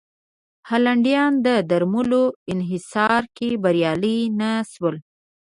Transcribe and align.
هالنډیان 0.69 1.31
د 1.45 1.47
درملو 1.69 2.23
انحصار 2.53 3.23
کې 3.37 3.49
بریالي 3.63 4.17
نه 4.39 4.51
شول. 4.71 4.95